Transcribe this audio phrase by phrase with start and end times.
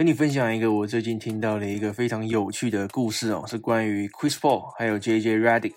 [0.00, 5.74] 跟你分享一个我最近听到的一个非常有趣的故事哦，是关于 Chris Paul 还有 JJ Redick。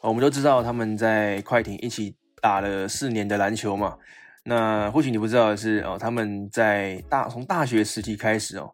[0.00, 3.94] 我们都知道他们在快艇一起打了四年的篮球嘛。
[4.42, 8.72] 那或许你不知道的是哦，他们在大从大学时期开始哦，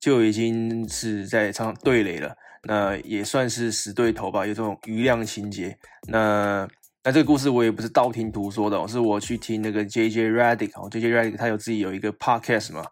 [0.00, 2.34] 就已经是在唱对垒了。
[2.64, 5.78] 那也算是死对头吧，有这种余量情节。
[6.08, 6.66] 那
[7.04, 12.84] 那这个故事我也不是道听途说的，是我去听那个 JJ Redick 哦，JJ Redick 他有自己有一个 podcast 嘛。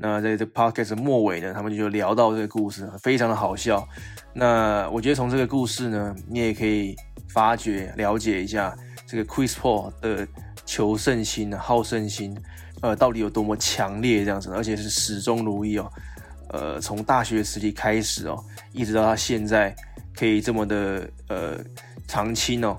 [0.00, 3.84] 那在这 podcast 末尾呢，他们就聊到这个故事，非常的好笑。
[4.32, 6.94] 那我觉得从这个故事呢，你也可以
[7.28, 10.26] 发掘、了解一下这个 Chris Paul 的
[10.64, 12.38] 求胜心、好胜心，
[12.80, 15.90] 呃，到底有多么强烈这样子，而且是始终如一哦。
[16.50, 18.40] 呃，从大学时期开始哦，
[18.72, 19.74] 一直到他现在
[20.14, 21.58] 可以这么的呃
[22.06, 22.78] 长青哦。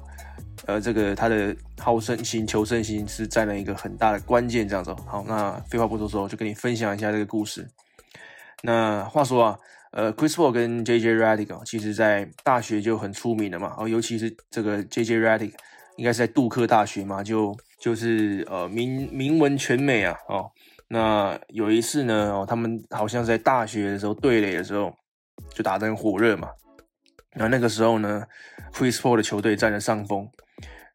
[0.69, 4.93] 呃，这个他的好胜心、求胜心是占了一个很大的关键，这样子。
[5.07, 7.67] 好，那废话不多说，就跟你分享一下这个故事。
[8.61, 9.59] 那话说啊，
[9.93, 13.73] 呃，Chris Paul 跟 JJ Redick 其实在大学就很出名了嘛。
[13.79, 15.53] 哦，尤其是这个 JJ Redick，
[15.97, 20.15] 应该是在杜克大学嘛，就就是呃名名闻全美啊。
[20.27, 20.51] 哦，
[20.87, 24.93] 那有一次呢，哦，他们好像在大学的时候对垒的时候
[25.55, 26.49] 就打得很火热嘛。
[27.33, 28.23] 那那个时候呢
[28.71, 30.29] ，Chris Paul 的球队占了上风。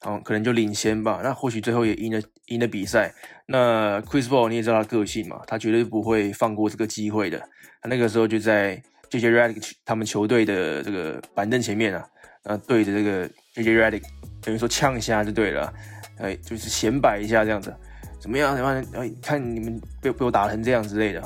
[0.05, 1.21] 哦，可能就领先吧。
[1.23, 3.13] 那或许最后也赢了赢了比赛。
[3.47, 7.39] 那 Chris Paul 你也知道他个性嘛，他绝对不会放过这个机会的。
[7.83, 12.09] 他那个时候就在 JJ Redick 他们球队的这个板凳前面啊，
[12.45, 14.03] 呃，对着这个 JJ Redick
[14.43, 15.73] 等于说呛一下就对了，
[16.19, 17.75] 哎，就是显摆一下这样子，
[18.21, 18.55] 怎么样？
[18.57, 18.85] 怎么样？
[18.95, 21.23] 哎，看你们被被我打成这样之类的。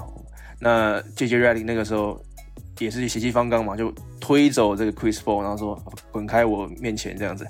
[0.61, 2.21] 那 JJ Redick 那个时候
[2.79, 5.77] 也是血气方刚嘛，就推走这个 Chris Paul，然后说
[6.11, 7.47] 滚开我面前这样子。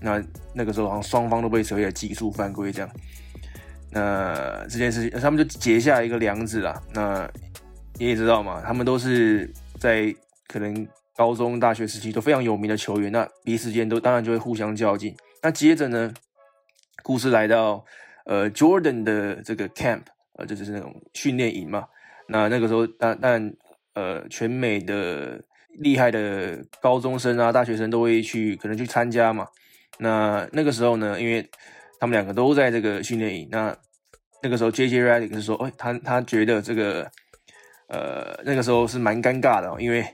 [0.00, 0.22] 那
[0.54, 2.90] 那个时候好像双方都被所谓的技术犯规这样，
[3.90, 6.80] 那这件事情他们就结下一个梁子啦。
[6.92, 7.28] 那
[7.98, 10.14] 你也知道嘛，他们都是在
[10.48, 10.86] 可能
[11.16, 15.16] 高中、大学时期都非常有名的球员，那彼此间都当然就会互相较劲。
[15.42, 16.12] 那接着呢，
[17.02, 17.84] 故事来到
[18.26, 20.02] 呃 Jordan 的这个 camp，
[20.34, 21.84] 呃，就是那种训练营嘛。
[22.28, 23.54] 那那个时候，但但
[23.94, 25.40] 呃，全美的
[25.78, 29.46] 厉害的高中生啊、大学生都会去，可能去参加嘛。
[29.98, 31.48] 那那个时候呢，因为
[31.98, 33.74] 他们两个都在这个训练营，那
[34.42, 37.10] 那个时候 J J Redick 是说，哎，他他觉得这个，
[37.88, 40.06] 呃，那个时候是蛮尴尬的，因为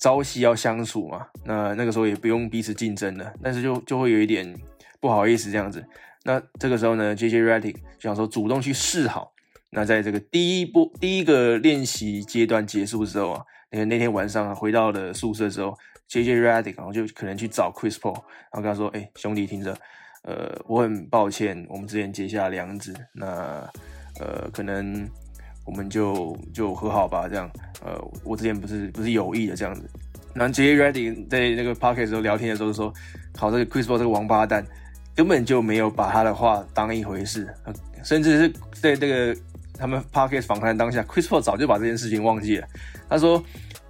[0.00, 4.52] 朝夕要相处嘛，那那个时候也不用彼此竞争了，但是就就会有一点
[5.00, 5.84] 不好意思这样子。
[6.24, 9.32] 那这个时候呢，J J Redick 想说主动去示好。
[9.70, 15.76] 那在这个第一波第一个练习阶段结束之后啊，那那天晚上回到了宿舍之后。
[16.08, 19.76] J J Redick，然后就可能去找 Chris Paul，然后跟他说：“哎，兄弟，听着，
[20.22, 23.26] 呃，我很抱歉，我们之前结下梁子，那
[24.18, 25.06] 呃，可能
[25.66, 27.50] 我们就就和好吧，这样。
[27.84, 29.86] 呃，我之前不是不是有意的这样子。
[30.34, 32.90] 然后 J J Redick 在那个 Pocket 时候聊天的时候说，
[33.36, 34.66] 好，这个 Chris Paul 这个王八蛋
[35.14, 37.54] 根本就没有把他的话当一回事，
[38.02, 39.38] 甚至是在这个
[39.74, 42.66] 他们 Pocket 访谈当下，Chris Paul 早就把这件事情忘记了。
[43.10, 43.44] 他说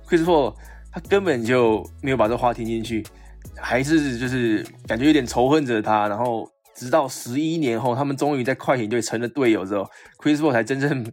[0.09, 0.53] ，Chris Paul。
[1.09, 3.05] 根本就没有把这话听进去，
[3.57, 6.09] 还是就是感觉有点仇恨着他。
[6.09, 9.89] 然后直到十一年后，他们终于在快艇队成了队友之后
[10.19, 11.11] ，Chris Paul 才真正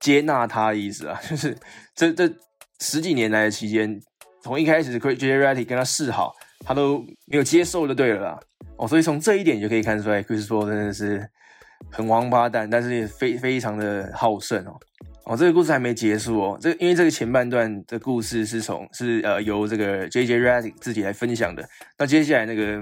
[0.00, 1.20] 接纳他的意思啊。
[1.28, 1.56] 就是
[1.94, 2.28] 这这
[2.80, 4.00] 十几年来的期间，
[4.42, 6.34] 从一开始 Chris j r e t t y 跟他示好，
[6.64, 8.40] 他都没有接受就对了啦。
[8.76, 11.24] 哦，所以从这一点就可以看出来，Chris Paul 真的是
[11.90, 14.74] 很王八蛋，但是也非非常的好胜哦。
[15.26, 16.58] 哦，这个故事还没结束哦。
[16.60, 21.66] 这因为这个前半段的故事是从是呃由这个 J J Redick 自己来分享的。
[21.98, 22.78] 那接下来那个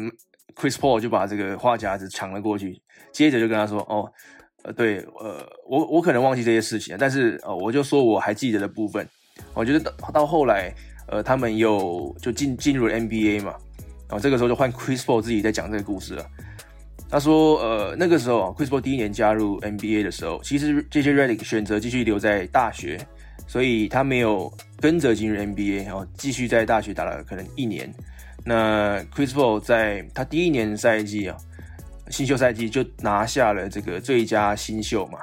[0.56, 2.82] Chris Paul 就把这个话匣子抢了过去，
[3.12, 4.10] 接着就跟他说：“哦，
[4.64, 9.06] 呃，对，呃，我我可能忘记这些事情，但是呃，我就说我还记得的部分。
[9.54, 10.74] 我觉得到到后来，
[11.06, 13.54] 呃，他们又就进进入了 NBA 嘛，
[14.08, 16.26] 然后这个时候就换 Chris Paul 自己在讲这个故事了。”
[17.12, 22.98] 他说：“呃，那个时候啊，Chris Paul 第一年加入 NBA 的时候，其实 JJ Redick 选择继续留在大学，
[23.46, 24.50] 所以他没有
[24.80, 27.92] 跟着进入 NBA，然后继续在大学打了可能一年。
[28.46, 31.36] 那 Chris Paul 在他第一年赛季啊，
[32.08, 35.18] 新秀赛季就拿下了这个最佳新秀嘛。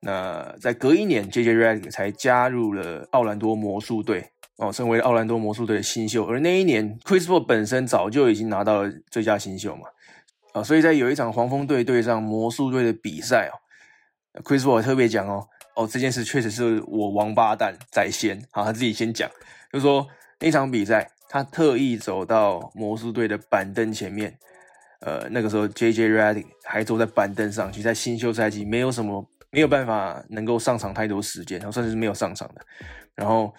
[0.00, 4.24] 那在隔一年，JJ Redick 才加入了奥兰多魔术队
[4.56, 6.24] 哦，成为奥兰多魔术队的新秀。
[6.24, 9.82] 而那一年，Chris Paul 本身早就已经拿到了最佳新秀嘛。”
[10.56, 13.60] 啊，所以在有一场黄蜂队对上魔术队的比赛哦
[14.42, 19.30] ，Chris Paul 特别讲哦，哦这件事确实是我王八蛋在先，好他自己先讲，
[19.70, 20.06] 就说
[20.40, 24.34] 那场比赛他特意走到魔术队的板凳前面，
[25.00, 32.62] 呃那个时候 J J Redick 还坐在板凳上，其实在新秀赛季没有什么没有办法能够上场太多时间，然后甚至是没有上场的。
[33.14, 33.52] 然后，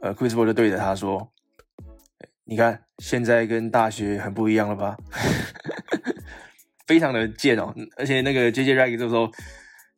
[0.00, 1.30] 呃，Chris Paul 就对着他说
[2.42, 4.96] ：“你看，现在跟大学很不一样了吧？”
[6.86, 9.30] 非常的贱哦，而且那个 J J Ragg 这时候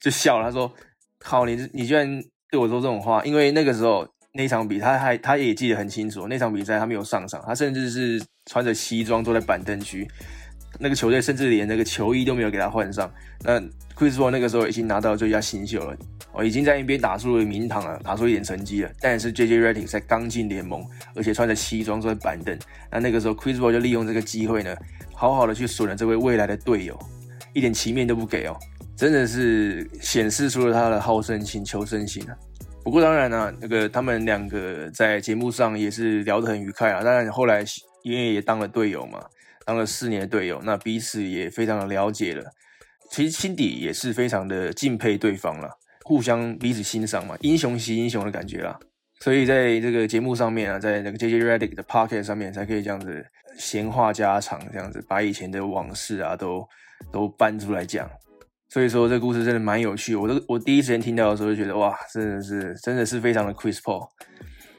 [0.00, 0.72] 就笑了，他说
[1.18, 3.24] ：“靠，你你居然对我说这种话？
[3.24, 10.06] 因为那个时候那场比他还他也记得很清楚，那场比赛他没有上场，他甚至是穿着西装坐在板凳区。”
[10.78, 13.10] 那个球队甚至连那个球衣都没有给他换上。
[13.42, 13.58] 那
[13.96, 15.96] Chris Paul 那个时候已经拿到最佳新秀了，
[16.34, 18.90] 哦，已经在 NBA 打出了名堂了，打出一点成绩了。
[19.00, 22.54] 但是 JJ Redick 才刚进联盟，而且穿着西装坐在板凳。
[22.90, 24.76] 那那个时候 Chris Paul 就利用这个机会呢，
[25.16, 26.96] 好好的去损了这位未来的队友，
[27.54, 28.56] 一点情面都不给哦，
[28.94, 32.36] 真的是显示出了他的好胜心、求胜心啊。
[32.84, 37.02] 不过当然呢，那个他们两个在节目上也是聊得很愉快啊。
[37.02, 37.64] 当然后来
[38.04, 39.18] 因为也当了队友嘛。
[39.64, 42.44] 当了四年的队友，那彼此也非常的了解了，
[43.10, 45.68] 其实心底也是非常的敬佩对方了，
[46.04, 48.78] 互相彼此欣赏嘛，英雄惜英雄的感觉啦。
[49.18, 56.66] 所以在这个节目上面啊，在那个 JJ Redick 的 Pocket 上面，才可以这样子闲话家常，这样子把以前的往事啊都
[57.10, 58.08] 都搬出来讲。
[58.68, 64.06] 所以说这故事真的蛮有趣，我都我第一时间听到的时候就觉得哇，真的是真的是非常的 crispo。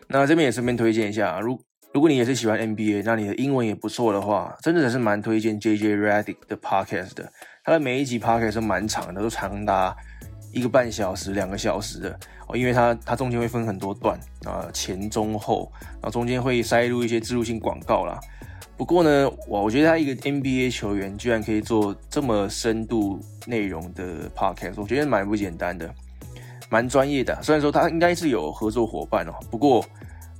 [0.09, 1.59] 那这边也顺便推荐一下，如
[1.93, 7.31] 如果你也是喜欢 NBA，那你的英文也不错的话，真的是蛮推荐 JJ Redick 的 Podcast 的。
[7.63, 9.95] 他的每一集 Podcast 都蛮长的，都长达
[10.53, 12.55] 一个半小时、两个小时的哦。
[12.55, 18.19] 因为他他中间会分很多段啊，前中后，然后中间会塞入一些植入性广告啦。
[18.77, 25.93] 不过呢，我我觉得他一个 NBA 球员居然可以做这么深度内容的 Podcast，我觉得蛮不简单的，
[26.69, 27.41] 蛮专业的。
[27.41, 29.83] 虽然说他应该是有合作伙伴哦，不过。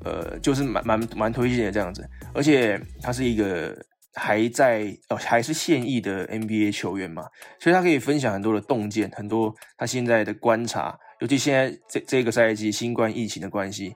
[0.06, 3.76] 呃，就是蛮蛮蛮推荐的这样子，而且他是一个
[4.14, 7.26] 还在哦还是现役的 NBA 球员嘛，
[7.60, 13.96] 所以他可以分享很多的洞见，很多他现在的观察，尤其现在这这个赛季新冠疫情的关系，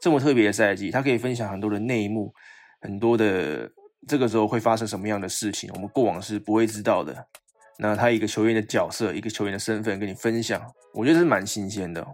[0.00, 2.32] 这么特别的赛季，他可以分享很多的内幕，
[2.80, 3.70] 很多的
[4.06, 7.26] 这个时候会发生什么样的事情，我们过往是不会知道的。
[7.78, 10.62] 那他一个球员的角色，一个球员的身份跟你分享，
[10.92, 12.06] 我觉得是蛮新鲜的。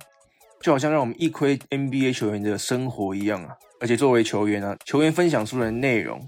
[0.60, 3.56] 就好像让我们一窥 NBA 球员的生活一样啊！
[3.80, 6.20] 而且作为球员呢，球员分享出来的内容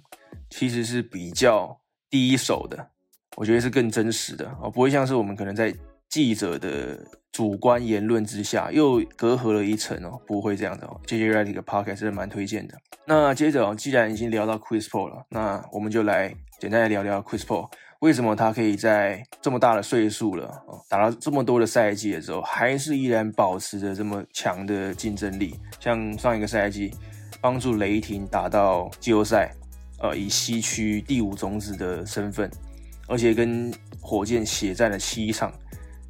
[0.50, 2.90] 其实是比较第一手的，
[3.36, 5.74] 我觉得是更真实的啊，不会像是我们可能在
[6.10, 6.98] 记者的
[7.30, 11.00] 主观言论之下又隔阂了一层哦，不会这样的哦。
[11.06, 12.74] JJ Redick 的 Podcast 是蛮推荐的。
[13.06, 17.70] 那接着哦，既然已经聊到 Chris Paul 了，那我们就来简单的聊聊 Chris Paul。
[18.00, 20.50] 为什么他可以在这么大的岁数了，
[20.88, 25.54] 打了这么多的赛季的时候，还是依然保持着这么强的竞争力？
[25.78, 26.92] 像上一个赛季，
[27.40, 29.52] 帮助雷霆打到季后赛，
[30.00, 32.50] 呃，以西区第五种子的身份，
[33.06, 33.70] 而且跟
[34.00, 35.52] 火箭血战了七场，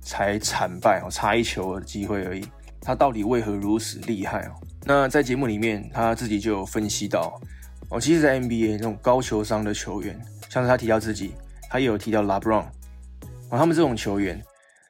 [0.01, 2.45] 才惨败哦，差一球的机会而已。
[2.81, 4.53] 他到底为何如此厉害哦？
[4.85, 7.39] 那在节目里面，他自己就有分析到，
[7.91, 10.19] 哦，其实，在 NBA 那种高球商的球员，
[10.49, 11.35] 像是他提到自己。
[11.73, 12.65] 他也有提到 LeBron，
[13.49, 14.43] 他们这种球员，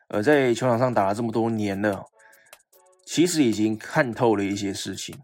[0.08, 2.02] 呃，在球场上打了这么多年了，
[3.04, 5.14] 其实已经看透了一些事情。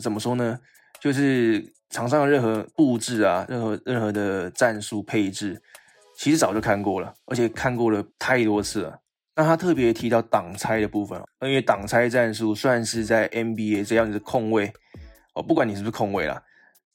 [0.00, 0.60] 怎么说呢？
[1.00, 5.60] 就是场上的任何布置啊，任何任何的战术配置，
[6.16, 9.01] 其实早就看过了，而且看过了太多次了。
[9.34, 14.72] 那他特别提到挡拆的部分哦，因为挡拆战术算是在 NBA 这样子的控位，
[15.34, 16.42] 哦，不管你是不是控位啦。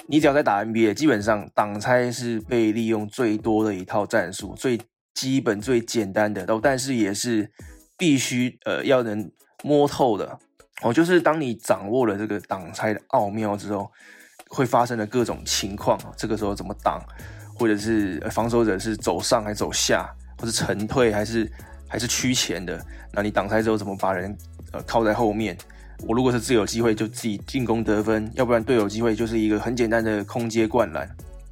[0.05, 4.79] 你只要在打 NBA，基本上挡拆是被利用最多的一套战术，最
[5.15, 7.51] 基本、最简单的，哦，但是也是
[7.97, 9.31] 必须呃要能
[9.63, 10.37] 摸透的
[10.83, 10.93] 哦。
[10.93, 13.91] 就是当你掌握了这个挡拆的奥妙之后，
[14.49, 17.03] 会发生的各种情况，这个时候怎么挡，
[17.55, 21.51] 或者是防守者是走上还是走下，或是沉退还是
[21.87, 22.79] 还是趋前的，
[23.13, 24.35] 那你挡拆之后怎么把人
[24.71, 25.57] 呃靠在后面？
[26.07, 31.09] 我如果是自有机会，就自己进攻得分；要不然队友机会就是一个很简单的空接灌篮。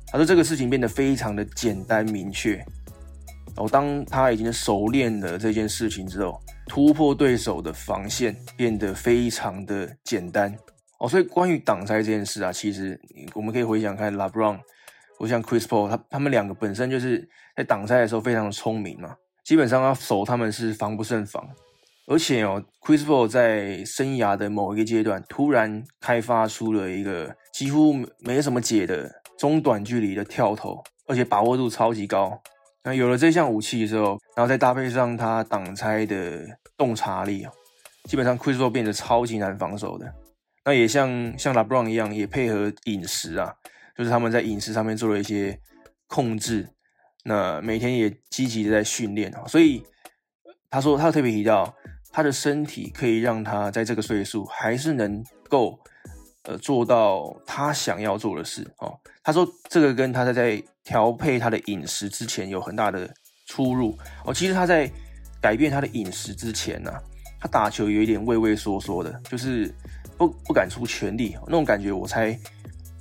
[0.07, 2.55] 他说这个事情变得非常的简单明确。
[3.55, 10.53] 然后当他已经熟练了这件事情之后，突破对手的防线变得非常的简单。
[10.99, 12.99] 哦，所以关于挡拆这件事啊，其实
[13.33, 14.59] 我们可以回想看 LeBron，
[15.17, 19.15] 或像 Chris Paul，他他们两个本身就是在挡拆的时候非常的聪明嘛，
[19.45, 21.47] 基本上要守他们是防不胜防。
[22.07, 32.39] 而且哦，Chris Paul 在生涯的某一个阶段，突然开发出了一个几乎没什么解的中短距离的跳投，而且把握度超级高。
[32.83, 36.45] 那有了这项武器之后，然后再搭配上他挡拆的
[36.77, 37.51] 洞察力啊，
[38.03, 40.05] 基本上 Chris Paul 变得超级难防守的。
[40.63, 43.51] 那也像像 LeBron 一样，也配合饮食啊，
[43.97, 45.59] 就是他们在饮食上面做了一些
[46.07, 46.69] 控制。
[47.25, 49.83] 那每天也积极的在训练啊，所以
[50.69, 51.75] 他说他特别提到。
[52.17, 55.77] 他的身体可以让他在这个岁数还是能够
[56.43, 58.97] 呃做到他想要做的事哦。
[59.21, 63.13] 他说这个跟他在在调配他的饮食之前有很大的
[63.47, 64.33] 出入哦。
[64.33, 64.89] 其实他在
[65.41, 66.89] 改变他的饮食之前呢，
[67.37, 69.69] 他打球有一点畏畏缩缩的，就是
[70.17, 71.91] 不不敢出全力那种感觉。
[71.91, 72.39] 我猜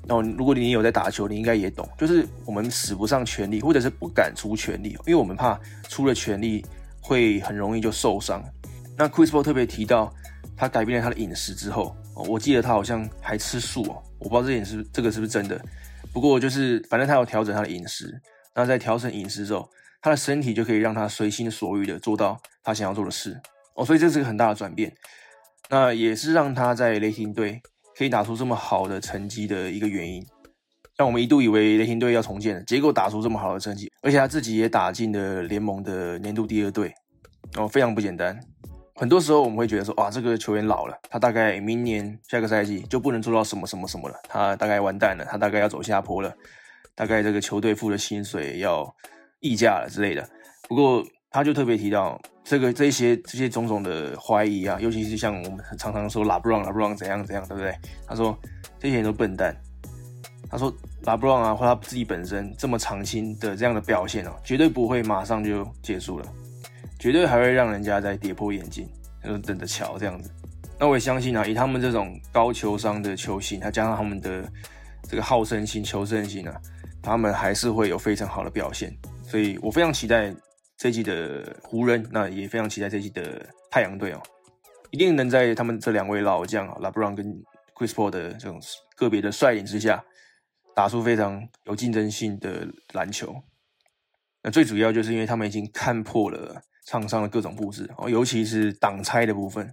[0.09, 5.59] 哦，如果你有在打球，你应该也懂，就是我们使不上全力，或者是不敢出全力，因为我们怕
[5.89, 6.65] 出了全力
[7.01, 8.45] 会很容易就受伤。
[8.97, 10.13] 那 Chris Paul 特别提到，
[10.57, 15.61] 他改变了他的饮食之后，我记得他好像还吃素哦，我不知道这点是这个是不是真的。
[16.13, 18.21] 不过就是，反正他有调整他的饮食，
[18.55, 19.69] 那在调整饮食之后，
[20.01, 23.41] 他的身体就可以让他随心所欲的做到他想要做的事
[23.75, 24.95] 哦，所以这是个很大的转变。
[25.71, 27.61] 那也是让他在雷霆队
[27.97, 30.25] 可以打出这么好的成绩的一个原因。
[30.97, 36.95] 让我们一度以为雷霆队要重建了，结果打出这么好的成绩，而且他自己也打进了联盟的年度第二队
[37.57, 38.39] 哦，非常不简单。
[38.95, 46.33] 很多时候我们会觉得说，哇，这个球员老了，他大概明年下个赛季就不能做到什么什么什么了，他大概完蛋了，他大概要走下坡了，
[46.95, 48.95] 大概这个球队付的薪水要
[49.41, 50.25] 溢价了之类的。
[50.69, 57.77] 不过他就特别提到这个这些这些种种的怀疑啊，尤其是像我们常常说拉布朗拉布朗怎样怎样，对不对？
[58.07, 58.39] 他说
[58.79, 59.53] 这些人都笨蛋。
[60.49, 60.73] 他说
[61.03, 66.27] 拉布朗啊，或他自己本身这么长青的这样的表现哦，绝对不会马上就结束了。
[67.01, 68.89] 绝对还会让人家在跌破眼镜，
[69.25, 70.31] 就等着瞧这样子。
[70.79, 74.49] 那我也相信啊，以他们这种高球商的球星，他加上他们的
[75.09, 76.55] 这个好胜心、求胜心啊，
[77.03, 78.97] 他们还是会有非常好的表现。
[79.25, 80.33] 所以我非常期待
[80.85, 84.21] 这季的湖人，那也非常期待这季的太阳队哦，
[84.91, 87.25] 一定能在他们这两位老将啊，拉布朗跟
[87.75, 88.61] Chris Paul 的这种
[88.95, 90.05] 个别的率领之下，
[90.77, 93.35] 打出非常有竞争性的篮球。
[94.43, 96.61] 那最主要就是因为他们已经看破了。
[96.87, 99.67] 场上的各种布置哦，尤其是挡拆的部分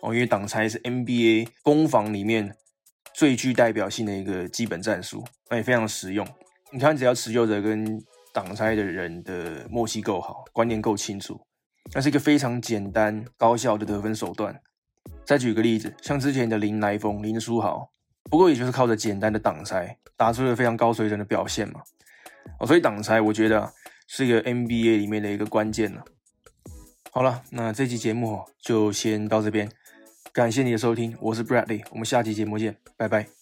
[0.00, 2.56] 哦，因为挡拆是 NBA 攻防里面
[3.12, 6.26] 最具代表性的一个基本战术，那也非常实用。
[6.72, 8.02] 你看，只要持球者跟
[8.38, 11.40] 挡拆的人的默契够好，观念够清楚，
[11.92, 14.56] 那是一个非常简单高效的得分手段。
[15.24, 17.90] 再举个例子，像之前的林来峰、林书豪，
[18.30, 21.80] 不过也就是靠着简单的挡拆，打出了非常高水准的表现嘛。
[22.60, 23.72] 哦，所以挡拆我觉得
[24.06, 26.04] 是一个 NBA 里面的一个关键了。
[27.10, 29.68] 好了，那这期节目就先到这边，
[30.32, 33.37] 感谢你的收听，我是 Bradley，我们下期节目见，拜拜。